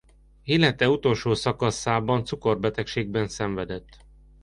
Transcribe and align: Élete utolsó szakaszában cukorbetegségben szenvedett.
Élete 0.43 0.89
utolsó 0.89 1.33
szakaszában 1.33 2.25
cukorbetegségben 2.25 3.27
szenvedett. 3.27 3.97